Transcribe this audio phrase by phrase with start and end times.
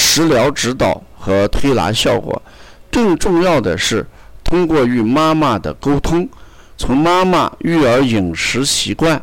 [0.00, 2.40] 食疗指导和推拿效果，
[2.88, 4.06] 更重要的是
[4.44, 6.28] 通过与妈妈的沟通，
[6.76, 9.20] 从妈妈育儿饮食习惯、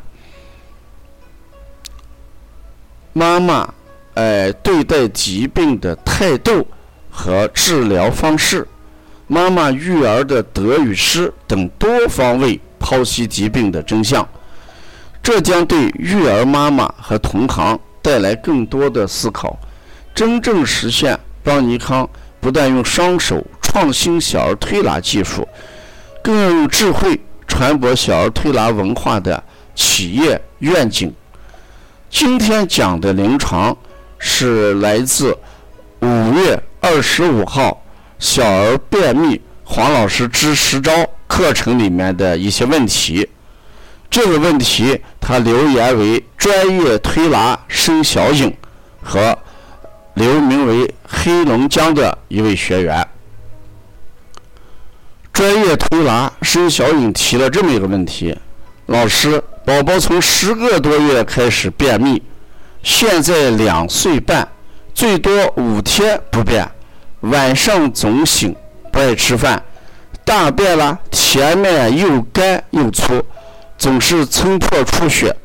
[3.14, 3.74] 妈妈
[4.16, 6.68] 哎对待疾病的态度
[7.10, 8.68] 和治疗方式、
[9.28, 14.28] 妈妈育儿的得与失等多方位剖析疾病的真相，
[15.24, 19.58] 这将对育儿妈妈和同行带来更多的思考。
[20.16, 25.46] 真正实现邦尼康不但用双手创新小儿推拿技术，
[26.24, 29.44] 更要用智慧传播小儿推拿文化的
[29.76, 31.14] 企业愿景。
[32.10, 33.76] 今天讲的临床
[34.18, 35.38] 是来自
[36.00, 37.84] 五月二十五号
[38.18, 40.94] 小儿便秘黄老师之十招
[41.28, 43.28] 课程里面的一些问题。
[44.10, 48.56] 这个问题他留言为专业推拿申小颖
[49.04, 49.38] 和。
[50.16, 53.06] 留名为黑龙江的一位学员，
[55.32, 58.36] 专业推拿申小颖提了这么一个问题：
[58.86, 62.24] 老师，宝宝从十个多月开始便秘，
[62.82, 64.48] 现在两岁半，
[64.94, 66.66] 最多五天不便，
[67.20, 68.56] 晚上总醒，
[68.94, 69.62] 不爱吃饭，
[70.24, 73.22] 大便了前面又干又粗，
[73.78, 75.36] 总是撑破出血，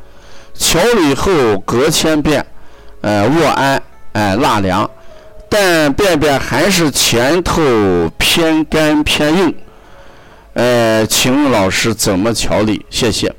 [0.57, 2.47] 调理后隔天便，
[3.01, 3.83] 呃卧安。
[4.13, 4.91] 哎，纳凉，
[5.49, 7.63] 但便便还是前头
[8.19, 9.55] 偏干偏硬。
[10.55, 12.85] 呃，请问老师怎么调理？
[12.91, 13.33] 谢谢。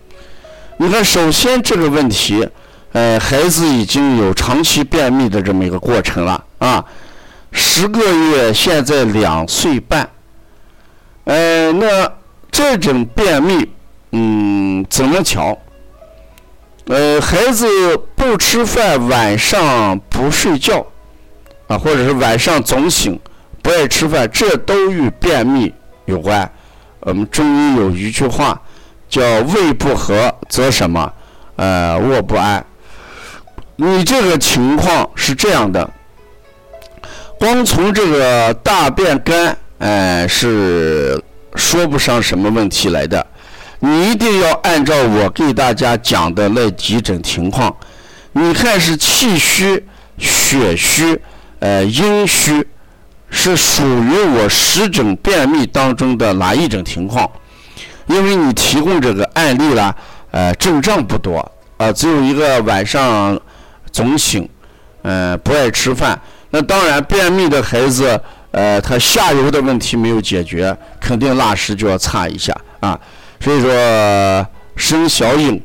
[0.78, 2.48] 你看，首先这个问题，
[2.94, 6.84] 呃，孩子已经有长期便秘的这么一个过程了啊，
[7.52, 10.10] 十个月，现在两岁半。
[11.26, 12.12] 呃，那
[12.50, 13.70] 这种便秘，
[14.12, 15.56] 嗯，怎么调？
[16.88, 17.68] 呃，孩子
[18.22, 20.86] 不吃饭，晚上不睡觉，
[21.66, 23.20] 啊，或者是晚上总醒，
[23.64, 25.74] 不爱吃饭，这都与便秘
[26.06, 26.50] 有关。
[27.00, 28.62] 我们中医有一句话，
[29.10, 31.12] 叫“胃不和则什么？
[31.56, 32.64] 呃，卧不安。”
[33.76, 35.90] 你这个情况是这样的，
[37.40, 41.20] 光从这个大便干，哎，是
[41.56, 43.26] 说不上什么问题来的。
[43.80, 47.76] 你一定要按照我给大家讲的那几种情况，
[48.34, 49.86] 你看是气虚、
[50.18, 51.20] 血虚、
[51.60, 52.66] 呃阴虚，
[53.30, 57.30] 是属于我十种便秘当中的哪一种情况？
[58.08, 59.96] 因为你提供这个案例了，
[60.32, 61.40] 呃症状不多，
[61.78, 63.40] 啊只有一个晚上
[63.92, 64.48] 总醒，
[65.02, 66.20] 呃不爱吃饭。
[66.50, 68.20] 那当然便秘的孩子，
[68.52, 73.00] 呃他下游的问题没有解决，肯定拉屎就要擦一下啊。
[73.40, 75.62] 所以说，生小颖，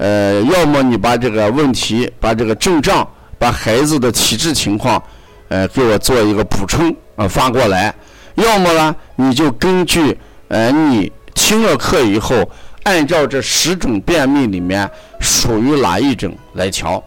[0.00, 3.06] 呃，要么你把这个问题、把这个症状、
[3.38, 5.02] 把孩子的体质情况，
[5.48, 7.92] 呃，给我做一个补充啊发过来；
[8.36, 10.16] 要么呢，你就根据
[10.48, 12.50] 呃你听了课以后，
[12.84, 14.90] 按照这十种便秘里面
[15.20, 17.04] 属于哪一种来调。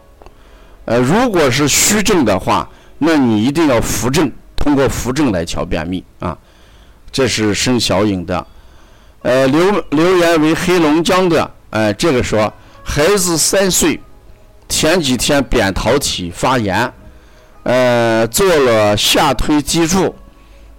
[0.85, 6.37] 呃，如果是虚症的话，那你一定要扶正，通过扶正来调便秘啊。
[7.11, 8.45] 这是生小颖的。
[9.23, 12.53] 呃，留留言为黑龙江的，呃，这个说
[12.83, 13.99] 孩子三岁，
[14.67, 16.93] 前几天扁桃体发炎，
[17.63, 20.13] 呃，做了下推脊柱，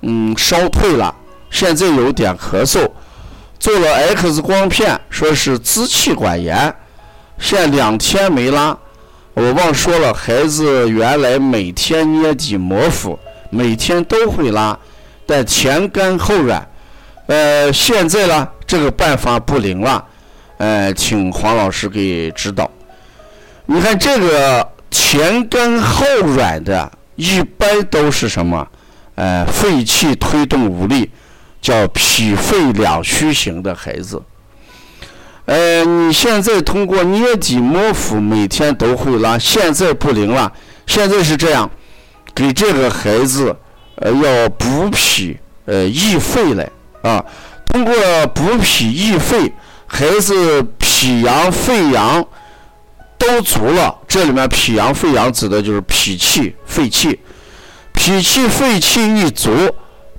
[0.02, 1.12] 嗯，烧退了，
[1.50, 2.88] 现在有点咳嗽，
[3.58, 6.72] 做了 X 光片，说是支气管炎，
[7.38, 8.76] 现两天没拉，
[9.32, 13.18] 我忘说了，孩子原来每天捏脊膜腹，
[13.50, 14.78] 每天都会拉，
[15.26, 16.68] 但前干后软。
[17.26, 20.04] 呃，现在呢，这个办法不灵了，
[20.64, 22.70] 哎，请黄老师给指导。
[23.66, 28.66] 你看这个前干后软的，一般都是什么？
[29.14, 31.10] 呃，肺气推动无力，
[31.60, 34.22] 叫脾肺两虚型的孩子。
[35.44, 40.50] 呃，你现在通过捏脊摸腹，每天都会拉，现在不灵了。
[40.86, 41.70] 现在是这样，
[42.34, 43.54] 给这个孩子
[43.96, 46.66] 呃要补脾呃益肺来。
[47.02, 47.22] 啊，
[47.66, 47.94] 通过
[48.34, 49.52] 补脾益肺，
[49.96, 52.26] 孩子脾阳肺阳
[53.16, 53.96] 都足了。
[54.08, 57.16] 这里面脾阳肺阳指的就是脾气、肺气。
[57.92, 59.52] 脾气肺气一足，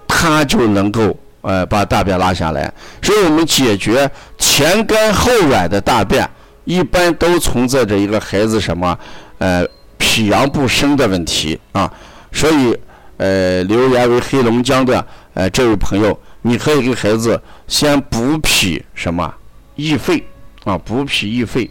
[0.07, 2.73] 它就能够呃把大便拉下来。
[3.01, 6.25] 所以我们解决前干后软的大便，
[6.63, 8.97] 一般都存在着一个孩子什么
[9.39, 9.67] 呃
[9.97, 11.91] 脾阳不生的问题啊。
[12.31, 12.73] 所以
[13.17, 17.37] 呃留言为黑龙江的呃这位朋友，你可以给孩子
[17.67, 19.33] 先补脾什么
[19.75, 20.23] 益肺
[20.63, 21.69] 啊，补脾益肺。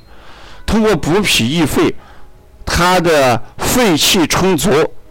[0.67, 1.95] 通过补脾益肺，
[2.65, 4.71] 他的肺气充足，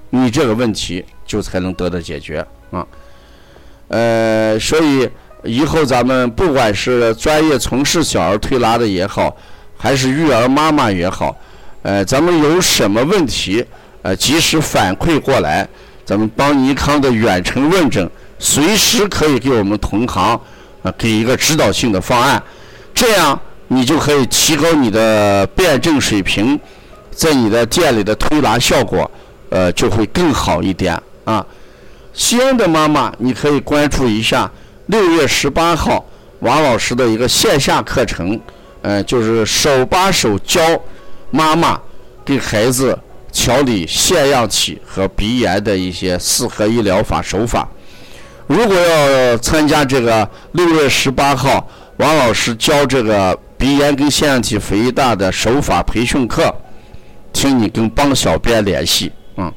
[0.09, 2.85] 你这个问题就才能得到解决啊。
[3.89, 5.07] 呃，所以
[5.43, 9.35] 以后咱们不管是专业从事小儿推拿的也好，
[9.77, 11.37] 还是育儿妈妈也好，
[11.83, 13.63] 呃，咱们有什么问题，
[14.01, 15.67] 呃，及时反馈过来，
[16.03, 20.39] 咱们帮尼康的远程问诊，随时可以给我们同行
[20.81, 22.41] 啊给一个指导性的方案，
[22.93, 23.39] 这样。
[23.69, 26.59] 你就可以提高你的辩证水平，
[27.09, 29.09] 在你的店里的推拿效果，
[29.49, 31.43] 呃，就会更好一点啊。
[32.13, 34.51] 西安的妈妈，你可以关注一下
[34.87, 36.05] 六月十八号
[36.41, 38.39] 王老师的一个线下课程，
[38.83, 40.61] 呃，就是手把手教
[41.31, 41.79] 妈妈
[42.23, 42.95] 给孩子
[43.31, 47.67] 调理腺样体和鼻炎的一些四合一疗法手法。
[48.45, 51.67] 如果要参加这个六月十八号
[51.97, 53.37] 王老师教这个。
[53.55, 56.53] 鼻炎跟腺样体肥大的手法培训课，
[57.31, 59.09] 请你跟帮小编联系。
[59.37, 59.49] 嗯，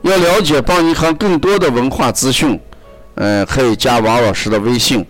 [0.00, 2.58] 要了解帮银行更多的文化资讯，
[3.16, 5.04] 嗯，可以加王老师的微信：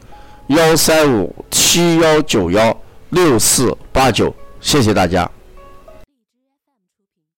[0.48, 2.76] 幺三五七幺九幺
[3.10, 4.34] 六四八九。
[4.60, 5.30] 谢谢大家。